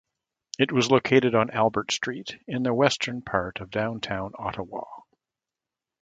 It 0.57 0.71
was 0.71 0.89
located 0.89 1.35
on 1.35 1.51
Albert 1.51 1.91
Street 1.91 2.41
in 2.47 2.63
the 2.63 2.73
western 2.73 3.21
part 3.21 3.59
of 3.61 3.69
downtown 3.69 4.31
Ottawa. 4.35 4.85